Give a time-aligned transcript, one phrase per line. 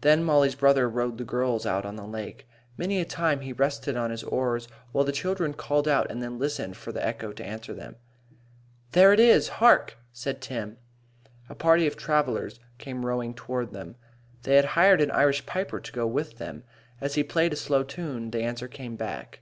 [0.00, 2.48] Then Mollie's brother rowed the girls out on the lake.
[2.78, 6.38] Many a time he rested on his oars while the children called out and then
[6.38, 7.96] listened for the echo to answer them.
[8.92, 10.78] "There it is, hark!" said Tim.
[11.50, 13.96] A party of travellers came rowing toward them.
[14.42, 16.64] They had hired an Irish piper to go with them.
[16.98, 19.40] As he played a slow tune, the answer came back.